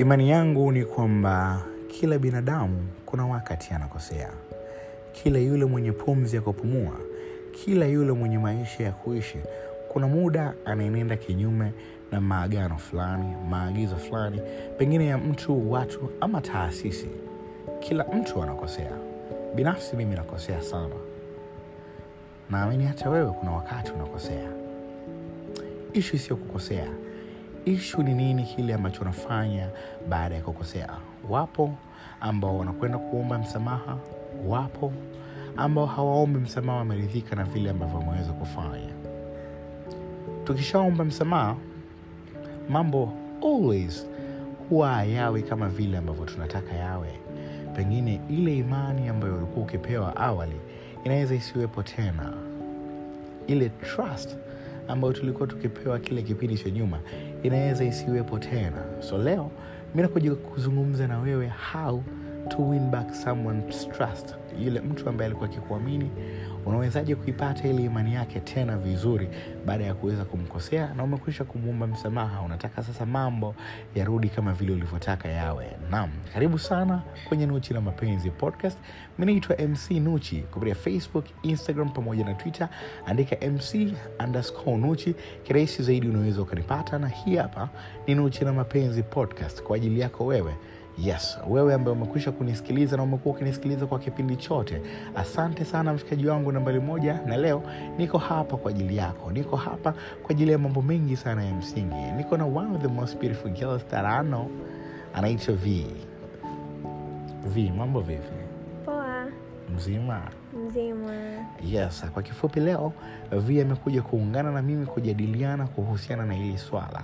Imani 0.00 0.30
yangu 0.30 0.72
ni 0.72 0.84
kwamba 0.84 1.62
kila 1.88 2.18
binadamu 2.18 2.86
kuna 3.06 3.26
wakati 3.26 3.74
anakosea. 3.74 4.30
Kila 5.12 5.38
yule 5.38 5.64
mwenye 5.64 5.92
pumzi 5.92 6.36
ya 6.36 6.42
kupumua, 6.42 6.92
kila 7.52 7.86
yule 7.86 8.12
mwenye 8.12 8.38
maisha 8.38 8.84
ya 8.84 8.92
kuishi, 8.92 9.38
kuna 9.88 10.06
muda 10.08 10.54
anaenenda 10.64 11.16
kinyume 11.16 11.72
na 12.12 12.20
maagano 12.20 12.78
fulani, 12.78 13.36
maagizo 13.50 13.96
fulani, 13.96 14.40
pengine 14.78 15.06
ya 15.06 15.18
mtu, 15.18 15.72
watu 15.72 16.10
ama 16.20 16.40
taasisi. 16.40 17.08
Kila 17.80 18.04
mtu 18.04 18.42
anakosea. 18.42 18.92
Binafsi 19.54 19.96
mimi 19.96 20.14
nakosea 20.14 20.62
sana. 20.62 20.94
Naamini 22.50 22.84
hata 22.84 23.10
wewe 23.10 23.32
kuna 23.32 23.50
wakati 23.52 23.92
unakosea. 23.92 24.48
Ishu 25.92 26.18
sio 26.18 26.36
kukosea. 26.36 26.86
Ishu 27.64 28.02
ni 28.02 28.14
nini 28.14 28.42
kile 28.44 28.74
ambacho 28.74 29.00
unafanya 29.02 29.68
baada 30.08 30.34
ya 30.34 30.42
kukosea. 30.42 30.88
Wapo 31.28 31.74
ambao 32.20 32.58
wanakwenda 32.58 32.98
kuomba 32.98 33.38
msamaha, 33.38 33.96
wapo 34.46 34.92
ambao 35.56 35.86
hawaombi 35.86 36.38
msamaha, 36.38 36.78
wameridhika 36.78 37.36
na 37.36 37.44
vile 37.44 37.70
ambavyo 37.70 37.98
wameweza 37.98 38.32
kufanya. 38.32 38.92
Tukishaomba 40.44 41.04
msamaha, 41.04 41.56
mambo 42.68 43.12
always 43.42 44.06
huwa 44.70 44.88
hayawi 44.94 45.42
kama 45.42 45.68
vile 45.68 45.98
ambavyo 45.98 46.24
tunataka 46.24 46.72
yawe. 46.74 47.12
Pengine 47.76 48.20
ile 48.28 48.56
imani 48.56 49.08
ambayo 49.08 49.36
ulikuwa 49.36 49.64
ukipewa 49.66 50.16
awali 50.16 50.56
inaweza 51.04 51.34
isiwepo 51.34 51.82
tena. 51.82 52.32
Ile 53.46 53.68
trust 53.68 54.36
ambayo 54.90 55.12
tulikuwa 55.12 55.48
tukipewa 55.48 55.98
kile 55.98 56.22
kipindi 56.22 56.58
cha 56.58 56.70
nyuma 56.70 56.98
inaweza 57.42 57.84
isiwepo 57.84 58.38
tena. 58.38 58.82
So 59.00 59.18
leo 59.18 59.50
mi 59.94 60.02
nakuja 60.02 60.34
kuzungumza 60.34 61.06
na 61.06 61.18
wewe 61.18 61.52
how 61.72 62.02
to 62.48 62.68
win 62.68 62.90
back 62.90 63.14
someone's 63.14 63.88
trust. 63.88 64.34
Yule 64.64 64.80
mtu 64.80 65.08
ambaye 65.08 65.26
alikuwa 65.26 65.48
akikuamini, 65.50 66.10
unawezaje 66.66 67.14
kuipata 67.14 67.68
ile 67.68 67.82
imani 67.84 68.14
yake 68.14 68.40
tena 68.40 68.76
vizuri 68.76 69.28
baada 69.66 69.84
ya 69.84 69.94
kuweza 69.94 70.24
kumkosea 70.24 70.94
na 70.94 71.04
umekwisha 71.04 71.44
kumwomba 71.44 71.86
msamaha. 71.86 72.40
Unataka 72.42 72.82
sasa 72.82 73.06
mambo 73.06 73.54
yarudi 73.94 74.28
kama 74.28 74.52
vile 74.52 74.72
ulivyotaka 74.72 75.28
yawe. 75.28 75.66
nam 75.90 76.10
karibu 76.32 76.58
sana 76.58 77.02
kwenye 77.28 77.46
Nuchi 77.46 77.74
na 77.74 77.80
Mapenzi 77.80 78.30
podcast. 78.30 78.78
Mi 79.18 79.26
naitwa 79.26 79.56
MC 79.56 79.90
Nuchi 79.90 80.36
kupitia 80.40 80.74
Facebook, 80.74 81.24
Instagram 81.42 81.88
pamoja 81.88 82.24
na 82.24 82.34
Twitter. 82.34 82.68
Andika 83.06 83.36
MC 83.46 83.94
underscore 84.24 84.76
Nuchi, 84.76 85.14
kirahisi 85.42 85.82
zaidi 85.82 86.08
unaweza 86.08 86.42
ukanipata, 86.42 86.98
na 86.98 87.08
hii 87.08 87.36
hapa 87.36 87.68
ni 88.06 88.14
Nuchi 88.14 88.44
na 88.44 88.52
Mapenzi 88.52 89.02
podcast 89.02 89.62
kwa 89.62 89.76
ajili 89.76 90.00
yako 90.00 90.26
wewe 90.26 90.54
yes 90.98 91.38
wewe 91.48 91.74
ambaye 91.74 91.96
umekwisha 91.96 92.32
kunisikiliza 92.32 92.96
na 92.96 93.02
umekuwa 93.02 93.34
ukinisikiliza 93.34 93.86
kwa 93.86 93.98
kipindi 93.98 94.36
chote 94.36 94.82
asante 95.16 95.64
sana 95.64 95.92
mshikaji 95.94 96.26
wangu 96.26 96.52
nambari 96.52 96.80
moja 96.80 97.20
na 97.26 97.36
leo 97.36 97.62
niko 97.98 98.18
hapa 98.18 98.56
kwa 98.56 98.70
ajili 98.70 98.96
yako. 98.96 99.32
Niko 99.32 99.56
hapa 99.56 99.92
kwa 100.22 100.30
ajili 100.30 100.52
ya 100.52 100.58
mambo 100.58 100.82
mengi 100.82 101.16
sana 101.16 101.44
ya 101.44 101.54
msingi. 101.54 102.12
Niko 102.16 102.36
na 102.36 102.44
one 102.44 102.76
of 102.76 102.82
the 102.82 102.88
most 102.88 103.18
beautiful 103.20 103.50
girls 103.50 103.86
that 103.86 104.04
I 104.04 104.22
know. 104.24 104.50
Anaitwa 105.14 105.54
v. 105.54 105.86
V 107.46 107.72
mambo 107.76 108.00
vipi? 108.00 108.36
Poa, 108.84 109.26
mzima? 109.76 110.20
Mzima. 110.66 111.16
yes 111.64 112.04
kwa 112.12 112.22
kifupi 112.22 112.60
leo 112.60 112.92
v 113.32 113.62
amekuja 113.62 114.02
kuungana 114.02 114.50
na 114.50 114.62
mimi 114.62 114.86
kujadiliana 114.86 115.66
kuhusiana 115.66 116.26
na 116.26 116.34
hili 116.34 116.58
swala 116.58 117.02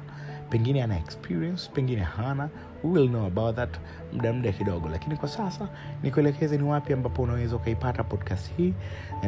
pengine 0.51 0.83
ana 0.83 0.99
experience 0.99 1.71
pengine 1.75 2.03
hana. 2.03 2.49
We 2.85 2.91
will 2.91 3.09
know 3.09 3.27
about 3.27 3.57
that 3.57 3.77
muda 4.13 4.33
muda 4.33 4.53
kidogo. 4.53 4.89
Lakini 4.89 5.17
kwa 5.17 5.29
sasa 5.29 5.69
nikuelekeze 6.03 6.57
ni 6.59 6.63
wapi 6.63 6.93
ambapo 6.93 7.23
unaweza 7.23 7.57
ukaipata 7.57 8.05
podcast 8.05 8.51
hii. 8.57 8.75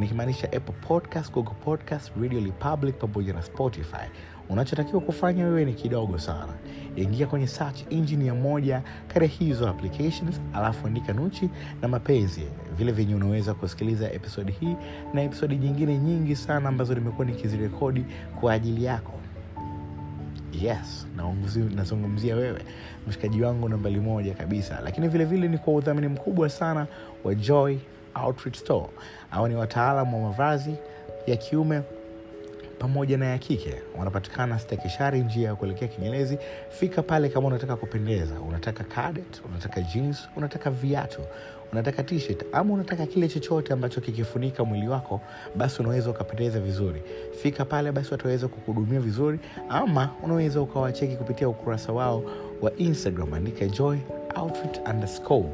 Nikimaanisha 0.01 0.47
apple 0.53 0.75
podcast 0.89 1.33
google 1.33 1.55
podcast 1.65 2.13
radio 2.21 2.41
republic 2.41 2.95
pamoja 2.99 3.33
na 3.33 3.43
spotify. 3.43 4.07
Unachotakiwa 4.49 5.01
kufanya 5.01 5.45
wewe 5.45 5.65
ni 5.65 5.75
kidogo 5.75 6.19
sana. 6.19 6.53
Ingia 6.97 7.27
kwenye 7.27 7.47
search 7.47 7.81
engine 7.91 8.27
ya 8.27 8.35
moja 8.35 8.83
kati 9.09 9.27
hizo 9.27 9.69
applications 9.69 10.41
alafu 10.55 10.87
andika 10.87 11.13
nuchi 11.13 11.51
na 11.83 11.89
mapenzi. 11.89 12.43
Vile 12.79 12.93
venye 12.93 13.15
unaweza 13.15 13.55
kusikiliza 13.55 14.13
episodi 14.13 14.53
hii 14.53 14.77
na 15.15 15.23
episodi 15.23 15.57
nyingine 15.57 15.99
nyingi 15.99 16.37
sana 16.37 16.69
ambazo 16.69 16.95
nimekuwa 16.95 17.27
nikizirekodi 17.27 18.05
kwa 18.41 18.53
ajili 18.53 18.85
yako 18.85 19.13
yes 20.53 21.07
nazungumzia 21.75 22.37
wewe 22.37 22.61
mshikaji 23.09 23.43
wangu 23.43 23.69
nambali 23.69 24.01
moja 24.01 24.35
kabisa. 24.35 24.81
Lakini 24.85 25.09
vilevile 25.09 25.41
vile 25.41 25.49
ni 25.53 25.59
kwa 25.59 25.75
udhamini 25.75 26.09
mkubwa 26.09 26.49
sana 26.49 26.87
wa 27.25 27.35
joy 27.35 27.77
outfit 28.25 28.57
store. 28.57 28.89
Au 29.31 29.49
ni 29.49 29.55
wataalam 29.57 30.15
wa 30.15 30.21
mavazi 30.21 30.75
ya 31.27 31.37
kiume 31.37 31.83
pamoja 32.79 33.19
na 33.19 33.27
ya 33.27 33.39
kike. 33.39 33.75
Wanapatikana 33.99 34.59
stakishari 34.59 35.21
njia 35.21 35.49
ya 35.49 35.55
kuelekea 35.55 35.89
kinyelezi 35.89 36.39
fika 36.71 37.03
pale 37.03 37.29
kama 37.29 37.47
unataka 37.49 37.77
kupendeza. 37.77 38.41
Unataka 38.41 38.85
cadet 38.85 39.43
unataka 39.51 39.81
jeans 39.83 40.29
unataka 40.37 40.71
viatu 40.71 41.21
unataka 41.73 42.03
t-shirt 42.03 42.45
ama 42.53 42.75
unataka 42.75 43.07
kile 43.07 43.29
chochote 43.29 43.73
ambacho 43.73 44.01
kikifunika 44.01 44.65
mwili 44.65 44.89
wako 44.89 45.21
basi 45.57 45.83
unaweza 45.83 46.11
ukapendeza 46.11 46.61
vizuri. 46.61 47.03
Fika 47.43 47.65
pale 47.65 47.93
basi 47.93 48.11
wataweza 48.13 48.49
kukuhudumia 48.49 49.01
vizuri. 49.01 49.39
Ama 49.69 50.11
unaweza 50.23 50.61
ukawacheki 50.61 51.17
kupitia 51.17 51.49
ukurasa 51.49 51.93
wao 51.93 52.23
wa 52.63 52.77
instagram. 52.77 53.35
Andika 53.35 53.67
joy 53.67 53.99
outfit 54.37 54.81
underscore. 54.91 55.49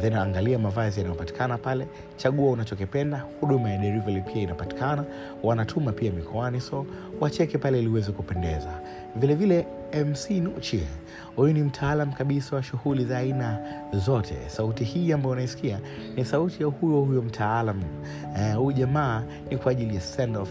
Then 0.00 0.12
angalia 0.14 0.58
mavazi 0.58 1.00
yanayopatikana 1.00 1.58
pale. 1.58 1.86
Chagua 2.16 2.50
unachokipenda. 2.50 3.24
Huduma 3.40 3.70
ya 3.70 3.78
delivery 3.78 4.20
pia 4.20 4.42
inapatikana. 4.42 5.04
Wanatuma 5.42 5.92
pia 5.92 6.12
mikoani 6.12 6.60
so 6.60 6.86
wacheke 7.20 7.58
pale 7.58 7.78
ili 7.78 8.02
kupendeza. 8.02 8.80
Vilevile. 9.16 9.56
vile 9.56 9.77
mc 9.92 10.30
nuchi 10.30 10.82
huyu 11.36 11.52
ni 11.52 11.62
mtaalam 11.62 12.12
kabisa 12.12 12.56
wa 12.56 12.62
shughuli 12.62 13.04
za 13.04 13.18
aina 13.18 13.58
zote. 13.92 14.34
Sauti 14.46 14.84
hii 14.84 15.12
ambayo 15.12 15.32
unaisikia 15.32 15.80
ni 16.16 16.24
sauti 16.24 16.62
ya 16.62 16.68
huyo 16.68 17.00
huyo 17.00 17.22
mtaalam. 17.22 17.82
Huyu 18.54 18.66
uh, 18.66 18.74
jamaa 18.74 19.22
ni 19.50 19.56
kwa 19.56 19.72
ajili 19.72 19.94
ya 19.94 20.00
send 20.00 20.36
off 20.36 20.50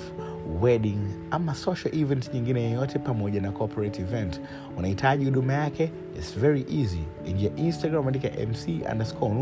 wedding 0.62 0.98
ama 1.32 1.56
social 1.56 1.96
event 1.96 2.34
nyingine 2.34 2.64
yoyote 2.64 3.00
pamoja 3.00 3.42
na 3.42 3.52
corporate 3.52 4.02
event. 4.02 4.42
Unahitaji 4.78 5.26
huduma 5.26 5.54
yake? 5.54 5.92
Its 6.18 6.40
very 6.40 6.66
easy. 6.82 7.02
Ingia 7.26 7.50
instagram 7.56 8.08
andika 8.08 8.28
mc 8.28 8.68
underscore 8.92 9.34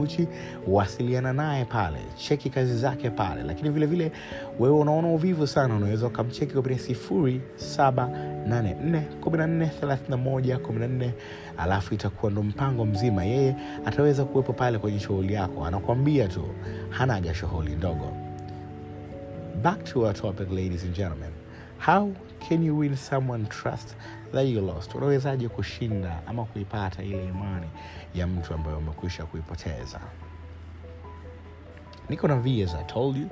wasiliana 0.67 1.33
naye 1.33 1.65
pale. 1.65 1.97
Cheki 2.15 2.49
kazi 2.49 2.77
zake 2.77 3.09
pale. 3.09 3.43
Lakini 3.43 3.69
vile 3.69 3.85
vile 3.85 4.11
wewe 4.59 4.75
unaona 4.79 5.07
uvivu 5.07 5.47
sana 5.47 5.75
unaweza 5.75 6.07
ukamcheki 6.07 6.53
kupitia 6.53 6.79
sifuri 6.79 7.41
saba 7.55 8.09
alafu 11.57 11.93
itakuwa 11.93 12.31
ndo 12.31 12.43
mpango 12.43 12.85
mzima. 12.85 13.23
Yeye 13.25 13.55
ataweza 13.85 14.25
kuwepo 14.25 14.53
pale 14.53 14.77
kwenye 14.77 14.99
shughuli 14.99 15.33
yako. 15.33 15.65
Anakuambia 15.65 16.27
tu 16.27 16.43
hanaga 16.89 17.33
shughuli 17.33 17.75
ndogo 17.75 18.24
back 19.61 19.83
to 19.85 20.05
our 20.05 20.13
topic 20.13 20.47
ladies 20.51 20.83
and 20.83 20.93
gentlemen. 20.93 21.31
How 21.77 22.11
can 22.39 22.63
you 22.63 22.75
win 22.75 22.95
someone 22.95 23.45
trust 23.47 23.95
that 24.31 24.43
you 24.47 24.61
lost? 24.61 24.95
Unawezaje 24.95 25.49
kushinda 25.49 26.21
ama 26.27 26.45
kuipata 26.45 27.03
ile 27.03 27.25
imani 27.25 27.67
ya 28.15 28.27
mtu 28.27 28.53
ambaye 28.53 28.77
umekwisha 28.77 29.25
kuipoteza? 29.25 29.99
Niko 32.09 32.27
na 32.27 32.35
v 32.35 32.63
as 32.63 32.73
i 32.75 32.83
told 32.83 33.17
you. 33.17 33.27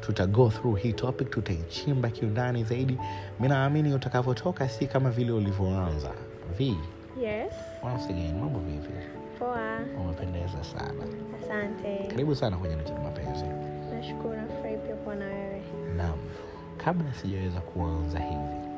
Tuta 0.00 0.26
go 0.26 0.50
through 0.50 0.78
hii 0.78 0.92
topic 0.92 1.30
tutaichimba 1.30 2.10
kiundani 2.10 2.64
zaidi. 2.64 2.98
Mi 3.40 3.48
naamini 3.48 3.94
utakavyotoka 3.94 4.68
si 4.68 4.86
kama 4.86 5.10
vile 5.10 5.32
ulivyoanza. 5.32 6.10
V? 6.58 6.76
Yes. 7.22 7.52
once 7.82 8.04
again 8.04 8.38
mambo 8.40 8.58
vipi? 8.58 8.92
Poa, 9.38 9.78
umependeza 10.00 10.64
sana. 10.64 11.04
Asante. 11.44 12.06
karibu 12.08 12.34
sana 12.34 12.56
kwenye 12.56 12.76
Nuchi 12.76 12.92
na 12.92 13.00
mapenzi 13.00 13.44
Nashukuru, 14.04 14.36
nafurahi 14.36 14.76
pia 14.76 14.94
kuwa 14.96 15.14
na 15.14 15.24
wewe. 15.24 15.62
Naam, 15.96 16.18
kabla 16.76 17.14
sijaweza 17.14 17.60
kuanza 17.60 18.18
hivi, 18.18 18.68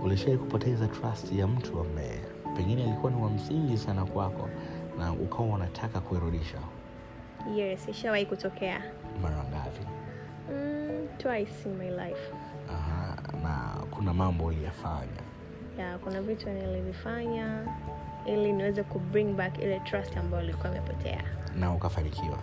ulishai 0.00 0.36
kupoteza 0.38 0.86
trust 0.86 1.32
ya 1.32 1.46
mtu 1.46 1.80
ambaye 1.80 2.20
pengine 2.56 2.84
alikuwa 2.84 3.12
ni 3.12 3.22
wa 3.22 3.30
msingi 3.30 3.78
sana 3.78 4.04
kwako 4.04 4.48
na 4.98 5.12
ukawa 5.12 5.48
unataka 5.54 6.00
kuirudisha? 6.00 6.58
Yes, 7.56 7.88
ishawahi 7.88 8.26
kutokea. 8.26 8.82
Mara 9.22 9.36
ngapi? 9.36 9.86
Mm, 10.52 11.08
twice 11.18 11.52
in 11.68 11.74
my 11.76 11.90
life. 11.90 12.32
Aha, 12.70 13.16
na 13.42 13.86
kuna 13.90 14.14
mambo 14.14 14.44
uliyafanya? 14.44 15.22
Ya, 15.78 15.98
kuna 15.98 16.22
vitu 16.22 16.50
nilivifanya 16.50 17.66
ili 18.26 18.52
niweze 18.52 18.82
ku 18.82 18.98
bring 18.98 19.34
back 19.36 19.58
ile 19.58 19.80
trust 19.80 20.16
ambayo 20.16 20.44
ilikuwa 20.44 20.68
imepotea. 20.72 21.24
na 21.58 21.74
ukafanikiwa? 21.74 22.38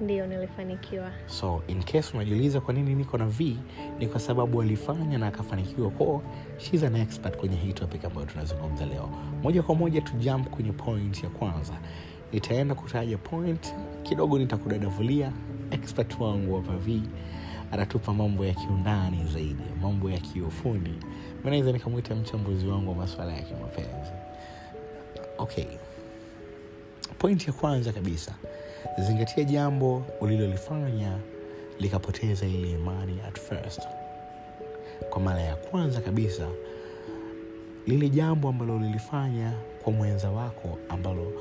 Ndio, 0.00 0.26
nilifanikiwa. 0.26 1.10
so 1.26 1.62
in 1.68 1.82
case 1.82 2.14
unajiuliza 2.16 2.60
kwa 2.60 2.74
nini 2.74 2.94
niko 2.94 3.18
na 3.18 3.26
v 3.26 3.56
ni 3.98 4.06
kwa 4.06 4.20
sababu 4.20 4.62
alifanya 4.62 5.18
na 5.18 5.26
akafanikiwa. 5.26 5.90
Ko 5.90 6.22
shes 6.58 6.82
an 6.82 6.96
expert 6.96 7.36
kwenye 7.36 7.56
hii 7.56 7.72
topic 7.72 8.04
ambayo 8.04 8.26
tunazungumza 8.26 8.86
leo. 8.86 9.08
Moja 9.42 9.62
kwa 9.62 9.74
moja 9.74 10.00
tu 10.00 10.12
kwenye 10.50 10.72
point 10.72 11.22
ya 11.24 11.30
kwanza. 11.30 11.72
Nitaenda 12.32 12.74
kutaja 12.74 13.18
point 13.18 13.74
kidogo 14.02 14.38
nitakudadavulia 14.38 15.32
expert 15.70 16.20
wangu 16.20 16.56
hapa 16.56 16.76
v 16.76 17.02
atatupa 17.72 18.12
mambo 18.14 18.44
ya 18.46 18.54
kiundani 18.54 19.24
zaidi 19.32 19.64
mambo 19.82 20.10
ya 20.10 20.18
kiufundi. 20.18 20.90
Mi 21.44 21.50
naweza 21.50 21.72
nikamwita 21.72 22.14
mchambuzi 22.14 22.66
wangu 22.66 22.90
wa 22.90 22.96
maswala 22.96 23.32
ya 23.32 23.42
kimapenzi. 23.42 24.12
Okay. 25.38 25.64
Point 27.18 27.46
ya 27.46 27.52
kwanza 27.52 27.92
kabisa 27.92 28.34
zingatia 28.98 29.44
jambo 29.44 30.02
ulilolifanya 30.20 31.18
likapoteza 31.80 32.46
ile 32.46 32.70
imani 32.70 33.18
at 33.28 33.40
first. 33.40 33.80
Kwa 35.10 35.20
mara 35.22 35.40
ya 35.40 35.56
kwanza 35.56 36.00
kabisa 36.00 36.48
lile 37.86 38.08
jambo 38.08 38.48
ambalo 38.48 38.76
ulilifanya 38.76 39.52
kwa 39.82 39.92
mwenza 39.92 40.30
wako 40.30 40.78
ambalo 40.88 41.32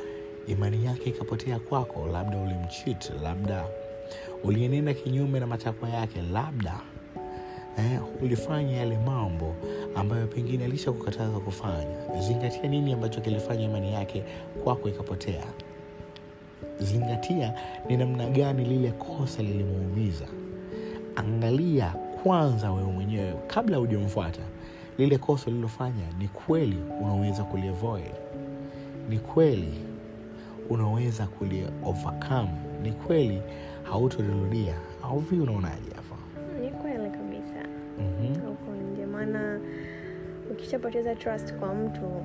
imani 0.48 0.86
yake 0.86 1.10
ikapotea 1.10 1.60
kwako 1.60 2.08
labda 2.08 2.38
ulimchit 2.38 3.12
labda 3.24 3.66
ulienenda 4.44 4.94
kinyume 4.94 5.40
na 5.40 5.48
matakwa 5.48 5.90
yake 5.90 6.22
labda 6.34 6.80
eh, 7.78 8.00
ulifanya 8.22 8.78
yale 8.78 8.98
mambo 8.98 9.56
ambayo 9.96 10.28
pengine 10.28 10.66
alisha 10.66 10.92
kukataza 10.92 11.40
kufanya. 11.40 12.20
Zingatia 12.20 12.68
nini 12.70 12.94
ambacho 12.94 13.22
kilifanya 13.22 13.66
imani 13.66 13.94
yake 13.94 14.24
kwako 14.64 14.90
ikapotea 14.90 15.44
zingatia 16.84 17.54
ni 17.90 17.98
namna 17.98 18.30
gani 18.30 18.66
lile 18.66 18.92
kosa 18.92 19.44
lilimuumiza. 19.44 20.26
Angalia 21.16 21.94
kwanza 22.24 22.72
wewe 22.72 22.92
mwenyewe 22.92 23.34
kabla 23.48 23.78
hujamfuata 23.78 24.42
lile 24.98 25.18
kosa 25.18 25.52
ulilofanya 25.52 26.04
ni 26.20 26.28
kweli 26.28 26.78
unaweza 27.02 27.44
kuliavoid 27.44 28.12
ni 29.10 29.20
kweli 29.20 29.74
unaweza 30.70 31.28
kuli 31.28 31.68
overcome. 31.86 32.50
Ni 32.84 32.92
kweli 32.92 33.42
hautolirudia 33.84 34.74
au 35.04 35.20
vi 35.20 35.40
unaonaje 35.40 35.92
hapa? 35.96 36.16
Ni 36.62 36.70
kweli 36.72 37.10
kabisa. 37.10 37.68
Mm-hmm. 38.00 38.52
Uko 38.52 38.72
nje, 38.76 39.06
maana 39.06 39.60
ukishapoteza 40.52 41.16
trust 41.16 41.54
kwa 41.54 41.74
mtu 41.76 42.22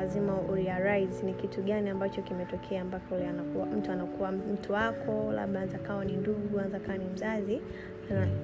lazima 0.00 0.34
urealize 0.40 1.22
ni 1.26 1.34
kitu 1.34 1.62
gani 1.62 1.90
ambacho 1.90 2.22
kimetokea 2.22 2.84
mpaka 2.84 3.14
ule 3.14 3.28
anakuwa 3.28 3.66
mtu 3.66 3.92
anakuwa 3.92 4.32
mtu 4.32 4.72
wako, 4.72 5.32
labda 5.32 5.60
anza 5.60 5.78
kawa 5.78 6.04
ni 6.04 6.12
ndugu, 6.16 6.60
anza 6.60 6.80
kawa 6.80 6.98
ni 6.98 7.04
mzazi, 7.04 7.60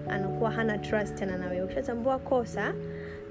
anakuwa 0.08 0.50
hana 0.50 0.79
trust 0.79 1.14
tena 1.19 1.38
na. 1.38 1.64
Ukishatambua 1.64 2.19
kosa 2.19 2.75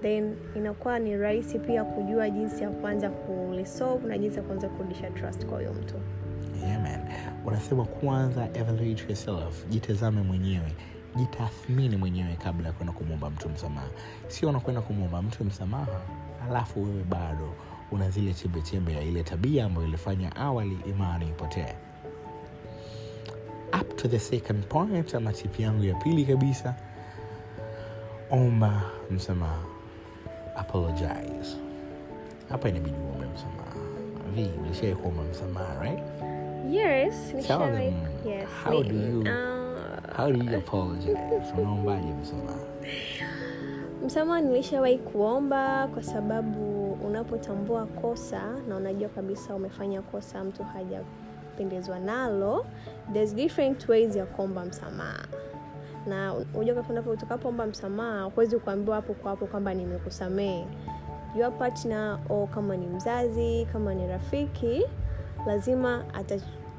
then 0.01 0.36
inakuwa 0.56 1.00
ni 1.00 1.18
rahisi 1.18 1.60
pia 1.60 1.83
kujua 1.83 2.30
jinsi 2.30 2.63
ya 2.63 2.69
kuanza 2.69 3.10
kulisolve 3.10 4.07
na 4.07 4.18
jinsi 4.18 4.38
ya 4.38 4.44
kuanza 4.44 4.69
kurudisha 4.69 5.10
trust 5.10 5.45
kwa 5.45 5.57
huyo 5.57 5.74
mtu. 5.74 5.95
unasema 7.45 7.86
kwanza 7.86 8.48
evaluate 8.54 9.04
yourself 9.07 9.68
jitazame 9.69 10.22
mwenyewe 10.22 10.72
jitathmini 11.16 11.98
mwenyewe 11.98 12.38
kabla 12.44 12.68
ya 12.68 12.74
kwenda 12.74 12.94
kumwomba 12.94 13.30
mtu 13.30 13.50
msamaha 13.50 13.88
sio 14.27 14.50
unakwenda 14.50 14.81
kumwomba 14.81 15.22
mtu 15.22 15.44
msamaha 15.44 16.01
alafu 16.50 16.83
wewe 16.83 17.04
bado 17.04 17.50
una 17.91 18.09
zile 18.09 18.33
chembechembe 18.33 18.93
ya 18.93 19.01
ile 19.01 19.23
tabia 19.23 19.65
ambayo 19.65 19.87
ilifanya 19.87 20.35
awali 20.35 20.77
imani 20.89 21.25
ipotee. 21.27 21.73
Up 23.81 23.95
to 23.95 24.07
the 24.07 24.19
second 24.19 24.63
point 24.67 25.15
ama 25.15 25.33
tipi 25.33 25.63
yangu 25.63 25.83
ya 25.83 25.95
pili 25.95 26.25
kabisa 26.25 26.75
omba 28.31 28.81
msamaha. 29.11 29.59
Apologize. 30.55 31.57
Hapa 32.49 32.69
inabidi 32.69 32.95
uombe 32.97 33.25
msamaha. 33.35 33.75
Vi 34.35 34.49
ulishai 34.65 34.95
kuomba 34.95 35.23
msamaha 35.23 35.83
right? 35.83 35.99
Yes, 36.69 37.15
Tell 37.47 37.59
them, 37.59 37.93
Yes. 38.25 38.49
how 38.63 38.83
ni- 38.83 38.89
do 38.89 38.95
you- 38.95 39.19
uh, 39.21 40.17
how 40.17 40.31
do 40.31 40.43
you 40.51 40.57
apologize? 40.57 41.17
Unaombaje 41.57 42.07
msamaha? 42.21 42.57
Msamaha 44.05 44.41
nilishawahi 44.41 44.97
kuomba 44.97 45.88
kwa 45.93 46.03
sababu 46.03 46.75
unapotambua 47.19 47.85
kosa 47.85 48.41
na 48.67 48.75
unajua 48.77 49.09
kabisa 49.09 49.56
umefanya 49.56 50.01
kosa, 50.01 50.44
mtu 50.44 50.63
hajapendezwa 50.63 52.00
nalo, 52.00 52.65
there's 53.13 53.35
different 53.35 53.89
ways 53.89 54.15
ya 54.15 54.25
kuomba 54.25 54.65
msamaha 54.65 55.27
na 56.07 56.33
unajua 56.53 56.75
msamaha 57.67 58.23
huwezi 58.23 58.57
kuambiwa 58.59 58.95
hapo 58.95 59.13
kwa 59.13 59.31
hapo 59.31 59.45
kwamba 59.45 59.73
nimekusamehe. 59.73 60.67
Your 61.39 61.57
partner 61.57 62.19
au 62.29 62.47
kama 62.47 62.77
ni 62.77 62.88
mzazi, 62.88 63.67
kama 63.73 63.94
ni 63.94 64.07
rafiki, 64.07 64.85
lazima 65.47 66.03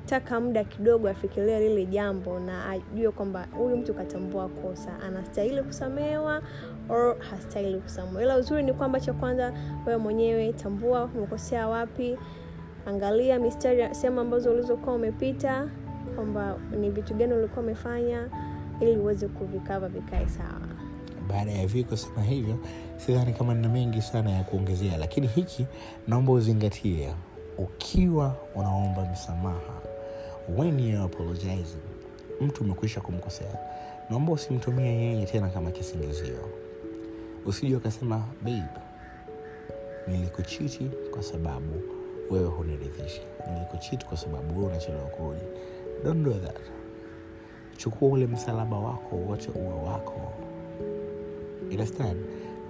atataka 0.07 0.41
muda 0.41 0.65
kidogo 0.65 1.09
afikirie 1.09 1.61
lile 1.61 1.87
jambo 1.87 2.41
na 2.41 2.71
ajue 2.71 3.11
kwamba 3.11 3.47
huyu 3.59 3.77
mtu 3.77 3.95
katambua 3.95 4.49
kosa, 4.49 5.01
anastahili 5.07 5.63
kusamehewa 5.63 6.43
or 6.89 7.19
hastahili 7.19 7.79
kusamehewa. 7.79 8.23
Ila 8.23 8.37
uzuri 8.37 8.63
ni 8.63 8.73
kwamba 8.73 9.01
cha 9.01 9.13
kwanza 9.13 9.53
wewe 9.87 9.99
mwenyewe 9.99 10.53
tambua 10.53 11.05
umekosea 11.05 11.69
wapi, 11.69 12.19
angalia 12.87 13.39
mistari 13.39 13.95
sehemu 13.95 14.21
ambazo 14.21 14.51
ulizokuwa 14.53 14.95
umepita 14.95 15.69
kwamba 16.17 16.57
ni 16.81 16.91
vitu 16.91 17.15
gani 17.15 17.33
ulikuwa 17.35 17.63
umefanya 17.65 18.29
ili 18.81 18.97
uweze 18.97 19.29
kuvikava 19.29 19.89
vikae 19.89 20.29
sawa 20.29 20.69
baada 21.29 21.51
ya 21.51 21.67
vi 21.67 21.85
kusema 21.85 22.23
hivyo 22.23 22.59
sidhani 22.97 23.33
kama 23.33 23.55
nina 23.55 23.69
mengi 23.69 24.03
sana 24.03 24.31
ya 24.31 24.43
kuongezea 24.45 24.97
lakini 24.97 25.27
hiki 25.27 25.67
naomba 26.09 26.33
uzingatie 26.33 27.15
ukiwa 27.59 28.37
unaomba 28.55 29.03
msamaha 29.13 29.86
when 30.49 30.79
you 30.81 31.03
apologizing 31.03 31.83
mtu 32.41 32.65
umekwisha 32.65 33.01
kumkosea. 33.01 33.59
Naomba 34.11 34.33
usimtumie 34.33 34.87
yeye 34.87 35.27
tena 35.27 35.49
kama 35.49 35.71
kisingizio. 35.71 36.49
Usije 37.47 37.77
ukasema 37.77 38.25
babe 38.43 38.63
nilikuchiti 40.09 40.91
kwa 41.11 41.23
sababu 41.23 41.83
wewe 42.31 42.47
huniridhishi 42.49 43.23
nilikuchiti 43.55 44.07
kwa 44.07 44.17
sababu 44.17 44.55
wewe 44.59 44.67
unachelewa 44.73 45.05
kurudi. 45.07 45.45
Don't 46.05 46.25
do 46.25 46.33
that. 46.33 46.61
Chukua 47.77 48.09
ule 48.09 48.27
msalaba 48.27 48.79
wako 48.79 49.17
wote 49.17 49.51
uwe 49.51 49.75
wako. 49.91 50.33
Understand? 51.71 52.17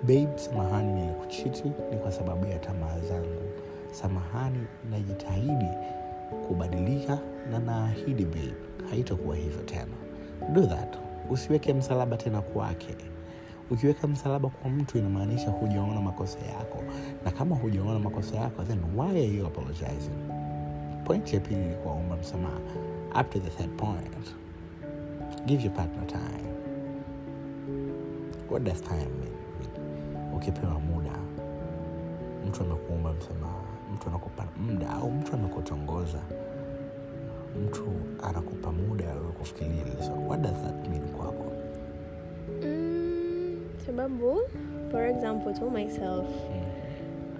Babe 0.02 0.28
samahani 0.38 0.92
nilikuchiti 0.92 1.68
ni 1.90 1.96
kwa 2.02 2.12
sababu 2.12 2.46
ya 2.46 2.58
tamaa 2.58 2.98
zangu. 3.08 3.42
Samahani 3.92 4.66
najitahidi 4.90 5.68
kubadilika 6.48 7.18
na 7.50 7.58
naahidi 7.58 8.24
babe 8.24 8.54
haitakuwa 8.90 9.36
hivyo 9.36 9.62
tena. 9.62 9.92
Do 10.52 10.66
that. 10.66 10.96
Usiweke 11.30 11.72
msalaba 11.74 12.16
tena 12.16 12.40
kwake. 12.42 12.96
Ukiweka 13.70 14.08
msalaba 14.08 14.48
kwa 14.48 14.70
mtu 14.70 14.98
inamaanisha 14.98 15.50
hujaona 15.50 16.00
makosa 16.00 16.38
yako. 16.38 16.78
Na 17.24 17.30
kama 17.30 17.56
hujaona 17.56 17.98
makosa 17.98 18.36
yako 18.36 18.62
then 18.64 18.78
why 18.96 19.08
are 19.10 19.24
you 19.24 19.46
apologizing? 19.46 20.18
Point 21.04 21.32
ya 21.34 21.40
pili 21.40 21.60
ni 21.64 21.74
kuwaomba 21.74 22.16
msamaha. 22.16 22.60
Up 23.20 23.30
to 23.30 23.38
the 23.38 23.50
third 23.50 23.70
point. 23.76 24.34
Give 25.46 25.64
your 25.64 25.74
partner 25.74 26.06
time. 26.06 26.46
What 28.50 28.62
does 28.62 28.80
time 28.82 28.96
mean? 29.20 29.36
ukipewa 30.36 30.80
muda 30.80 31.10
mtu 32.48 32.62
amekuomba 32.62 33.12
msamaha 33.12 33.65
mtu 33.96 34.08
anakupa 34.08 34.44
muda 34.56 34.90
au 34.90 35.10
mtu 35.10 35.32
amekutongoza 35.34 36.18
mtu 37.64 37.84
anakupa 38.22 38.72
muda 38.72 39.04
wa 39.06 39.32
kufikiria 39.38 39.84
lile 39.84 40.26
what 40.28 40.40
does 40.40 40.62
that 40.62 40.88
mean 40.88 41.02
kwako? 41.08 41.52
Mm, 42.62 43.60
sababu 43.86 44.40
for 44.90 45.02
example 45.02 45.54
to 45.54 45.70
myself 45.70 46.26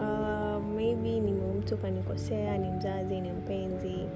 uh, 0.00 0.62
maybe 0.76 1.20
ni 1.20 1.32
mtu 1.32 1.76
kanikosea 1.76 2.58
ni 2.58 2.70
mzazi 2.70 3.20
ni 3.20 3.32
mpenzi. 3.32 4.08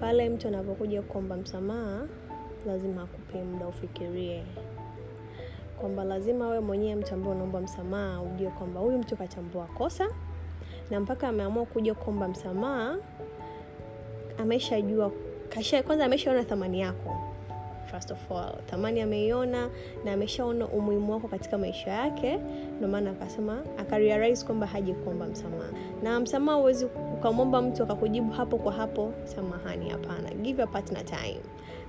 Pale 0.00 0.28
mtu 0.28 0.48
anapokuja 0.48 1.02
kuomba 1.02 1.36
msamaha 1.36 2.06
lazima 2.66 3.02
akupe 3.02 3.42
muda 3.44 3.66
ufikirie. 3.68 4.42
Kwamba 5.80 6.04
lazima 6.04 6.48
wewe 6.48 6.60
mwenyewe 6.60 6.94
mtu 6.96 7.14
ambaye 7.14 7.34
unaomba 7.34 7.60
msamaha 7.60 8.22
ujue 8.22 8.50
kwamba 8.50 8.80
huyu 8.80 8.98
mtu 8.98 9.16
katambua 9.16 9.66
kosa 9.66 10.06
na 10.90 11.00
mpaka 11.00 11.28
ameamua 11.28 11.64
kuja 11.66 11.94
kuomba 11.94 12.28
msamaha 12.28 12.96
ameshajua 14.38 15.12
kasha, 15.48 15.82
kwanza 15.82 16.04
ameshaona 16.04 16.44
thamani 16.44 16.80
yako 16.80 17.16
first 17.86 18.10
of 18.10 18.30
all. 18.32 18.52
Thamani 18.66 19.00
ameiona 19.00 19.70
na 20.04 20.12
ameshaona 20.12 20.66
umuhimu 20.68 21.12
wako 21.12 21.28
katika 21.28 21.58
maisha 21.58 21.90
yake 21.90 22.38
ndio 22.76 22.88
maana 22.88 23.10
akasema 23.10 23.62
akarealize 23.78 24.46
kwamba 24.46 24.66
haji 24.66 24.92
kuomba 24.94 25.26
msamaha. 25.26 25.70
Na 26.02 26.20
msamaha 26.20 26.58
huwezi 26.58 26.84
ukamwomba 27.14 27.62
mtu 27.62 27.82
akakujibu 27.82 28.32
hapo 28.32 28.58
kwa 28.58 28.72
hapo 28.72 29.12
samahani 29.24 29.88
hapana. 29.90 30.30
Give 30.34 30.62
your 30.62 30.70
partner 30.72 31.04
time. 31.04 31.40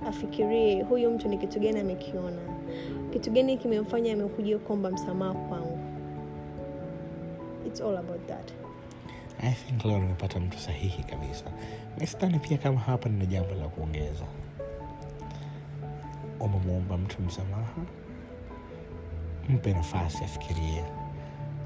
Afikirie 0.06 0.82
huyu 0.82 1.10
mtu 1.10 1.28
ni 1.28 1.38
kitu 1.38 1.60
gani 1.60 1.80
amekiona? 1.80 2.40
Kitu 3.12 3.30
gani 3.30 3.56
kimemfanya 3.56 4.12
amekuja 4.12 4.58
kuomba 4.58 4.90
msamaha 4.90 5.34
kwangu? 5.34 5.78
It's 7.66 7.80
all 7.80 7.96
about 7.96 8.26
that 8.26 8.52
i 9.42 9.52
think 9.52 9.84
leo 9.84 9.98
nimepata 9.98 10.40
mtu 10.40 10.58
sahihi 10.58 11.02
kabisa. 11.02 11.44
Misidhani 12.00 12.38
pia 12.38 12.58
kama 12.58 12.80
hapa 12.80 13.08
nina 13.08 13.26
jambo 13.26 13.54
la 13.54 13.68
kuongeza. 13.68 14.24
Umemwomba 16.40 16.98
mtu 16.98 17.22
msamaha 17.22 17.72
mpe 19.48 19.72
nafasi 19.72 20.24
afikirie. 20.24 20.84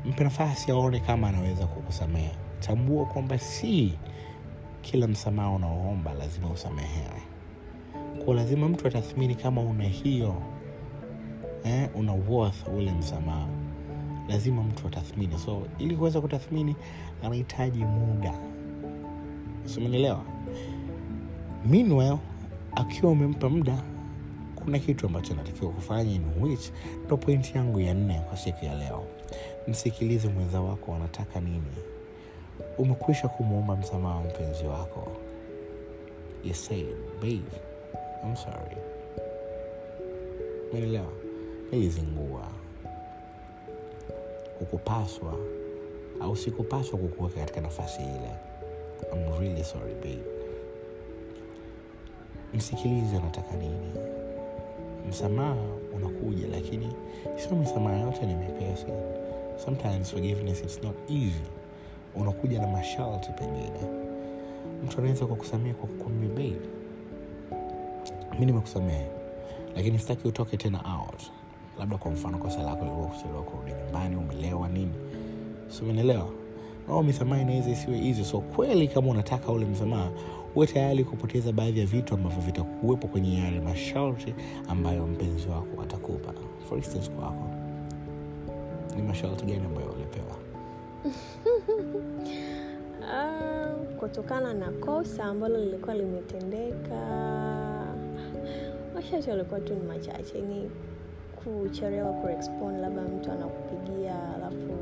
Mpe 0.05 0.25
nafasi 0.25 0.71
aone 0.71 1.01
kama 1.01 1.29
anaweza 1.29 1.67
kukusamehe. 1.67 2.31
Tambua 2.61 3.07
kwamba 3.07 3.39
si 3.39 3.99
kila 4.81 5.07
msamaha 5.07 5.51
unaoomba 5.51 6.13
lazima 6.15 6.51
usamehewe. 6.51 7.23
Kwa 8.25 8.35
lazima 8.35 8.69
mtu 8.69 8.89
atathmini 8.89 9.35
kama 9.35 9.61
una 9.61 9.85
hiyo 9.85 10.43
eh, 11.65 11.89
una 11.95 12.13
worth 12.13 12.69
ule 12.69 12.93
msamaha 12.93 13.47
lazima 14.29 14.63
mtu 14.63 14.87
atathmini. 14.87 15.39
So 15.39 15.63
ili 15.79 15.97
kuweza 15.97 16.21
kutathmini 16.21 16.77
anahitaji 17.23 17.85
muda. 17.85 18.35
Simenielewa 19.65 20.25
meanwhile 21.67 22.19
akiwa 22.77 23.13
umempa 23.13 23.49
muda 23.49 23.83
kuna 24.55 24.79
kitu 24.79 25.07
ambacho 25.07 25.33
anatakiwa 25.33 25.71
kufanya 25.73 26.13
in 26.13 26.25
which 26.41 26.71
ndo 27.07 27.17
pointi 27.17 27.53
yangu 27.55 27.81
ya 27.81 27.95
nne 27.95 28.21
kwa 28.29 28.37
siku 28.37 28.65
ya 28.65 28.75
leo. 28.75 29.05
Msikilize 29.69 30.29
mwenza 30.29 30.61
wako 30.61 30.93
wanataka 30.93 31.41
nini. 31.41 31.63
Umekwisha 32.79 33.29
kumwomba 33.29 33.77
msamaha 33.77 34.21
mpenzi 34.21 34.65
wako. 34.65 35.09
You 36.45 36.55
said 36.55 36.97
babe 37.21 37.43
hukupaswa 44.63 45.35
au 46.21 46.37
sikupaswa 46.37 46.99
kukuweka 46.99 47.41
katika 47.41 47.61
nafasi 47.61 48.03
ile. 48.03 48.31
I'm 49.13 49.41
really 49.41 49.65
sorry 49.65 49.95
babe. 49.95 50.23
Msikilize 52.55 53.17
anataka 53.17 53.57
nini. 53.57 53.93
Msamaha 55.09 55.57
unakuja 55.97 56.49
lakini 56.49 56.93
sio 57.37 57.57
misamaha 57.57 57.97
yote 57.97 58.27
ni 58.27 58.35
mepesi. 58.35 58.87
Sometimes 59.65 60.11
forgiveness 60.11 60.61
it's 60.63 60.83
not 60.83 60.97
easy. 61.11 61.43
Unakuja 62.15 62.61
na 62.61 62.67
masharti 62.67 63.31
pengine. 63.33 63.81
Mtu 64.85 64.99
anaweza 64.99 65.27
kukusamia 65.27 65.75
kwa 65.75 65.89
kukwambia 65.89 66.29
babe 66.29 66.57
mi 68.39 68.47
nimekusamehe 68.47 69.07
lakini 69.77 69.99
sitaki 69.99 70.29
utoke 70.29 70.57
tena 70.57 70.79
out 71.01 71.23
labda 71.79 71.99
kwa 71.99 72.11
mfano 72.11 72.39
kosa 72.39 72.63
lako 72.63 72.85
lilikuwa 72.85 73.07
kuchelewa 73.07 73.43
kurudi 73.43 73.73
nyumbani 73.73 74.17
umelewa 74.17 74.69
nini? 74.69 74.93
So 75.69 75.85
umeelewa 75.85 76.29
au 76.91 77.03
misamaha 77.05 77.43
inaweza 77.43 77.71
isiwe 77.71 77.97
hizi 77.99 78.25
so 78.25 78.41
kweli 78.41 78.89
kama 78.89 79.11
unataka 79.11 79.53
ule 79.53 79.65
msamaha 79.67 80.11
uwe 80.55 80.67
tayari 80.67 81.05
kupoteza 81.05 81.53
baadhi 81.53 81.81
ya 81.81 81.87
vitu 81.87 82.15
ambavyo 82.15 82.41
vitakuwepo 82.43 83.09
kwenye 83.09 83.39
yale 83.39 83.61
masharti 83.61 84.35
ambayo 84.69 85.07
mpenzi 85.07 85.49
wako 85.49 85.83
atakupa. 85.83 86.33
For 86.69 86.79
instance 86.79 87.11
kwako 87.11 87.51
ni 88.97 89.03
masharti 89.03 89.45
gani 89.45 89.65
ambayo 89.67 89.87
ulipewa? 89.93 90.37
Uh, 93.01 93.97
kutokana 94.01 94.55
na 94.55 94.71
kosa 94.71 95.25
ambalo 95.25 95.59
lilikuwa 95.59 95.95
limetendeka 95.95 96.97
masharti 98.95 99.31
walikuwa 99.31 99.61
tu 99.61 99.75
ni 99.75 99.81
machache 99.83 100.41
ni 100.41 100.71
kuchelewa 101.45 102.13
kurespond 102.13 102.81
labda 102.81 103.03
mtu 103.03 103.33
anakupigia 103.33 104.35
alafu 104.35 104.73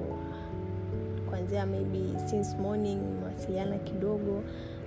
kwanzia 1.31 1.67
maybe 1.67 2.19
since 2.27 2.57
morning 2.57 2.99
mawasiliana 3.21 3.79
kidogo 3.79 4.43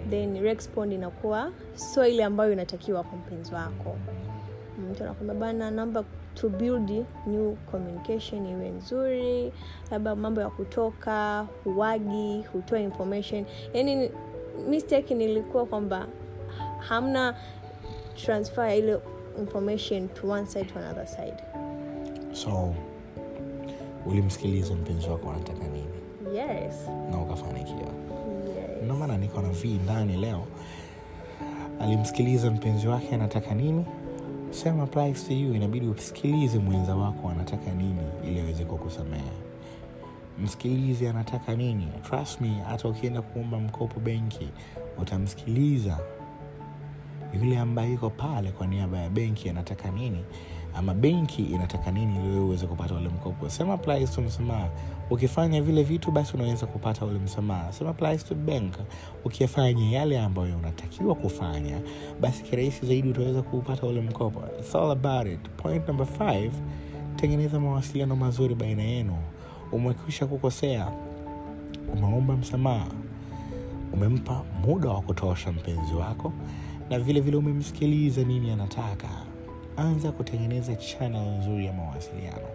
then 0.10 0.42
respond 0.44 0.94
inakuwa 0.94 1.52
so 1.76 2.06
ile 2.08 2.24
ambayo 2.24 2.54
inatakiwa 2.54 3.04
kwa 3.04 3.18
mpenzi 3.18 3.54
wako. 3.54 3.96
Mtu 4.92 5.04
anakwambia 5.04 5.36
bana 5.36 5.72
namba 5.72 6.04
to 6.36 6.50
build 6.50 7.06
new 7.28 7.56
communication 7.72 8.46
iwe 8.46 8.70
nzuri 8.70 9.54
labda 9.92 10.16
mambo 10.16 10.42
ya 10.42 10.50
kutoka 10.50 11.48
huwagi 11.64 12.44
hutoa 12.54 12.80
information. 12.80 13.46
Yani 13.74 14.12
mistake 14.70 15.16
nilikuwa 15.16 15.66
kwamba 15.66 16.08
hamna 16.80 17.36
transfer 18.16 18.78
ile 18.78 19.00
information 19.40 20.10
to 20.10 20.28
one 20.30 20.46
side 20.46 20.66
to 20.66 20.80
another 20.80 21.08
side 21.08 21.53
so 22.34 22.74
ulimsikiliza 24.06 24.76
mpenzi 24.76 25.10
wako 25.10 25.30
anataka 25.30 25.64
nini? 25.68 25.88
Yes. 26.38 26.74
Na 27.12 27.22
ukafanikiwa. 27.22 27.80
Yes. 27.80 28.84
ndio 28.84 28.96
maana 28.96 29.18
niko 29.18 29.42
na 29.42 29.50
vii 29.50 29.74
ndani 29.84 30.18
leo. 30.18 30.44
Alimsikiliza 31.82 32.52
mpenzi 32.52 32.88
wake 32.88 33.16
anataka 33.16 33.54
nini? 33.56 33.86
Same 34.52 34.82
applies 34.82 35.28
to 35.28 35.34
you. 35.34 35.54
Inabidi 35.56 35.88
usikilize 35.88 36.60
mwenza 36.60 36.96
wako 36.96 37.30
anataka 37.30 37.72
nini 37.72 38.02
ili 38.28 38.40
aweze 38.40 38.66
kukusamehe. 38.66 39.32
Msikilize 40.40 41.10
anataka 41.10 41.56
nini? 41.56 41.88
Trust 42.10 42.42
me 42.42 42.50
hata 42.68 42.88
ukienda 42.88 43.22
kuomba 43.22 43.60
mkopo 43.60 44.00
benki 44.00 44.50
utamsikiliza. 44.98 46.00
Yule 47.40 47.60
ambaye 47.60 47.94
iko 47.94 48.10
pale 48.10 48.52
kwa 48.52 48.68
niaba 48.68 48.98
ya 49.00 49.10
benki 49.10 49.50
anataka 49.50 49.92
nini 49.92 50.24
ama 50.76 50.94
benki 50.94 51.44
inataka 51.44 51.92
nini 51.92 52.16
ili 52.26 52.40
uweze 52.40 52.68
kupata 52.68 52.96
ule 52.96 53.10
mkopo? 53.10 53.50
Sema 53.50 53.78
to 53.78 54.22
msamaha. 54.22 54.70
Ukifanya 55.10 55.62
vile 55.62 55.84
vitu 55.84 56.12
basi 56.12 56.34
unaweza 56.38 56.66
kupata 56.66 57.06
ule 57.06 57.20
msamaha. 57.20 57.72
Sema 57.74 57.94
to 58.28 58.36
bank. 58.36 58.74
Ukifanya 59.26 59.92
yale 59.92 60.20
ambayo 60.20 60.58
unatakiwa 60.58 61.16
kufanya 61.16 61.80
basi 62.22 62.44
kirahisi 62.44 62.86
zaidi 62.86 63.10
utaweza 63.10 63.42
kupata 63.42 63.88
ule 63.88 64.02
mkopo. 64.02 64.44
It's 64.60 64.76
all 64.76 64.92
about 64.92 65.28
it. 65.28 65.50
Point 65.58 65.88
number 65.88 66.06
five 66.08 66.52
tengeneza 67.16 67.60
mawasiliano 67.60 68.16
mazuri 68.16 68.56
baina 68.56 68.84
yenu. 68.84 69.18
Umekwisha 69.72 70.26
kukosea. 70.26 70.88
Umeomba 71.94 72.34
msamaha. 72.38 72.88
Umempa 73.94 74.44
muda 74.68 74.90
wa 74.90 75.02
kutosha 75.02 75.52
mpenzi 75.52 75.94
wako 75.94 76.34
na 76.90 77.00
vile 77.00 77.20
vile 77.22 77.38
umemsikiliza 77.38 78.24
nini 78.24 78.52
anataka 78.52 79.08
anza 79.78 80.12
kutengeneza 80.12 80.76
channel 80.76 81.22
nzuri 81.40 81.66
ya 81.66 81.74
mawasiliano. 81.74 82.48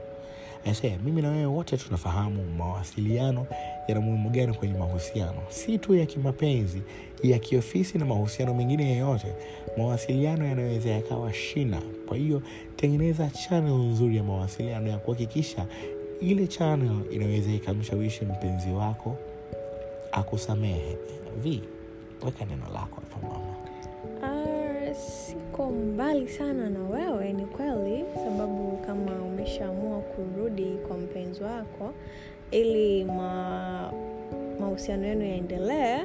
Ase, 0.67 0.99
mimi 1.05 1.23
na 1.23 1.31
wewe 1.31 1.47
wote 1.47 1.77
tunafahamu 1.77 2.45
mawasiliano 2.59 3.47
yana 3.89 4.01
muhimu 4.01 4.31
gani 4.31 4.55
kwenye 4.55 4.79
mahusiano. 4.79 5.43
Si 5.49 5.79
tu 5.79 5.95
ya 5.95 6.07
kimapenzi 6.07 6.83
ya 7.23 7.39
kiofisi 7.39 7.99
na 7.99 8.05
mahusiano 8.05 8.55
mengine 8.55 8.91
yoyote. 8.97 9.35
Mawasiliano 9.79 10.45
yanaweza 10.47 10.91
yakawa 10.91 11.33
shina. 11.33 11.83
Kwa 12.09 12.17
hiyo 12.17 12.43
tengeneza 12.77 13.31
channel 13.31 13.75
nzuri 13.75 14.17
ya 14.17 14.23
mawasiliano 14.25 14.89
ya 14.91 14.99
kuhakikisha 14.99 15.67
ile 16.21 16.47
channel 16.47 16.97
inaweza 17.11 17.53
ikamshawishi 17.53 18.25
mpenzi 18.25 18.71
wako 18.71 19.17
akusamehe. 20.13 20.97
Vi 21.43 21.63
weka 22.25 22.45
neno 22.45 22.65
lako 22.75 23.01
mbali 25.71 26.29
sana 26.29 26.71
na 26.71 26.81
wewe 26.83 27.33
ni 27.33 27.47
kweli 27.47 28.05
sababu 28.25 28.77
kama 28.87 29.13
umeshaamua 29.23 29.99
kurudi 30.01 30.65
kwa 30.89 30.97
mpenzi 30.99 31.43
wako 31.43 31.93
ili 32.51 33.05
ma 33.05 33.93
mahusiano 34.61 35.07
yenu 35.07 35.25
yaendelee 35.25 35.99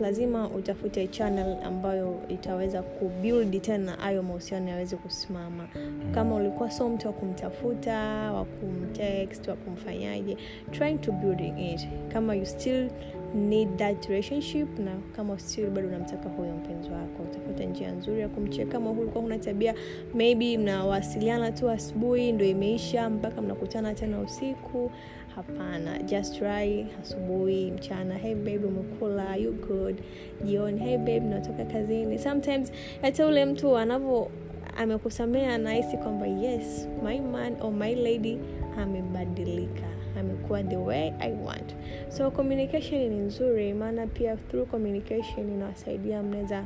lazima 0.00 0.48
utafute 0.50 1.06
channel 1.08 1.56
ambayo 1.64 2.20
itaweza 2.28 2.82
kubuild 2.82 3.62
tena 3.62 3.92
hayo 3.92 4.22
mahusiano 4.22 4.68
yaweze 4.70 4.96
kusimama. 4.96 5.68
Kama 6.14 6.34
ulikuwa 6.34 6.70
so 6.70 6.88
mtu 6.88 7.06
wa 7.06 7.12
kumtafuta 7.12 7.98
wa 8.32 8.44
kumtext 8.44 9.48
wa 9.48 9.56
kumfanyaje 9.56 10.36
trying 10.70 10.98
to 10.98 11.12
building 11.12 11.72
it. 11.72 11.88
Kama 12.12 12.34
you 12.34 12.46
still 12.46 12.90
need 13.34 13.76
that 13.78 14.06
relationship? 14.08 14.78
Na 14.78 14.90
kama 15.16 15.38
still 15.38 15.70
bado 15.70 15.88
unamtaka 15.88 16.28
huyo 16.28 16.52
mpenzi 16.52 16.90
wako 16.90 17.22
utafuta 17.22 17.64
njia 17.64 17.92
nzuri 17.92 18.20
ya 18.20 18.28
kumcheka 18.28 18.72
kama 18.72 18.90
ulikuwa 18.90 19.22
huna 19.22 19.38
tabia 19.38 19.74
maybe 20.14 20.58
mnawasiliana 20.58 21.52
tu 21.52 21.70
asubuhi 21.70 22.32
ndo 22.32 22.44
imeisha 22.44 23.10
mpaka 23.10 23.42
mnakutana 23.42 23.94
tena 23.94 24.20
usiku. 24.20 24.90
Hapana 25.34 25.98
just 26.02 26.38
try 26.38 26.86
asubuhi 27.02 27.70
mchana 27.70 28.14
hey 28.14 28.34
babe 28.34 28.58
umekula 28.66 29.36
you 29.36 29.52
good 29.52 29.96
jioni 30.44 30.80
hey 30.80 30.96
babe 30.98 31.20
natoka 31.20 31.64
kazini. 31.64 32.18
Sometimes 32.18 32.72
hata 33.02 33.26
ule 33.26 33.44
mtu 33.44 33.76
anavyo 33.76 34.30
amekusamea 34.76 35.54
anahisi 35.54 35.96
kwamba 35.96 36.26
yes 36.26 36.88
my 37.04 37.20
man 37.20 37.56
or 37.60 37.72
my 37.72 37.94
lady 37.94 38.38
amebadilika 38.78 39.86
amekuwa 40.20 40.62
the 40.62 40.76
way 40.76 41.12
i 41.18 41.32
want. 41.32 41.74
So 42.08 42.30
communication 42.30 43.00
ni 43.08 43.16
nzuri 43.16 43.74
maana 43.74 44.06
pia 44.06 44.36
through 44.36 44.68
communication 44.68 45.48
inawasaidia 45.48 46.22
mnaweza 46.22 46.64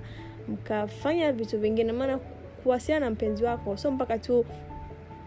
mkafanya 0.48 1.32
vitu 1.32 1.58
vingine. 1.58 1.92
Maana 1.92 2.18
kuwasiliana 2.62 3.06
na 3.06 3.10
mpenzi 3.12 3.44
wako 3.44 3.76
so 3.76 3.90
mpaka 3.90 4.18
tu 4.18 4.44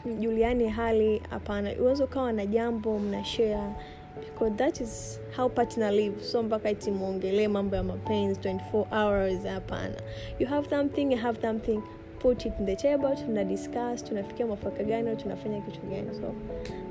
mjuliane 0.05 0.67
hali 0.67 1.21
hapana. 1.29 1.71
Uweza 1.81 2.03
ukawa 2.03 2.33
na 2.33 2.45
jambo 2.45 2.99
mna 2.99 3.23
share 3.25 3.69
because 4.15 4.55
that 4.55 4.81
is 4.81 5.19
how 5.37 5.49
partner 5.49 5.91
live. 5.93 6.23
So 6.23 6.43
mpaka 6.43 6.71
iti 6.71 6.91
mwongelee 6.91 7.47
mambo 7.47 7.75
ya 7.75 7.83
mapenzi 7.83 8.39
24 8.49 8.85
hours 9.05 9.43
hapana. 9.45 9.95
You 10.39 10.47
have 10.47 10.69
something 10.69 11.11
you 11.11 11.17
have 11.17 11.41
something 11.41 11.81
put 12.19 12.45
it 12.45 12.53
in 12.59 12.65
the 12.65 12.75
table 12.75 13.15
tuna 13.25 13.43
discuss 13.43 14.03
tunafikia 14.03 14.45
mwafaka 14.45 14.83
gani 14.83 15.15
tunafanya 15.15 15.61
kitu 15.61 15.79
gani. 15.81 16.07
So 16.21 16.33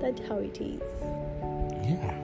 that 0.02 0.28
how 0.28 0.42
it 0.42 0.60
is. 0.60 0.80
Yeah. 1.88 2.14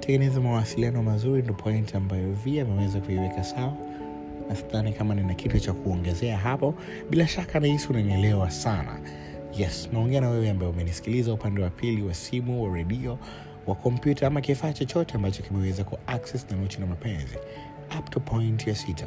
tengeneza 0.00 0.40
mawasiliano 0.40 1.02
mazuri 1.02 1.42
ndo 1.42 1.54
point 1.54 1.94
ambayo 1.94 2.32
via 2.32 2.62
ameweza 2.62 3.00
kuiweka 3.00 3.44
sawa. 3.44 3.72
Nasidhani 4.48 4.92
kama 4.92 5.14
nina 5.14 5.34
kitu 5.34 5.60
cha 5.60 5.72
kuongezea 5.72 6.38
hapo. 6.38 6.74
Bila 7.10 7.26
shaka 7.28 7.60
nahisi 7.60 7.88
unanielewa 7.88 8.50
sana. 8.50 9.00
Yes 9.58 9.88
naongea 9.92 10.20
na 10.20 10.30
wewe 10.30 10.50
ambaye 10.50 10.70
umenisikiliza 10.70 11.32
upande 11.32 11.62
wa 11.62 11.70
pili 11.70 12.02
wa 12.02 12.14
simu 12.14 12.64
wa 12.64 12.76
redio 12.76 13.18
wa 13.66 13.74
kompyuta 13.74 14.26
ama 14.26 14.40
kifaa 14.40 14.72
chochote 14.72 15.14
ambacho 15.14 15.42
kimeweza 15.42 15.84
kuaccess 15.84 16.46
na 16.50 16.56
mochi 16.56 16.80
na 16.80 16.86
mapenzi. 16.86 17.36
Up 17.98 18.10
to 18.10 18.20
point 18.20 18.66
ya 18.66 18.74
sita 18.74 19.06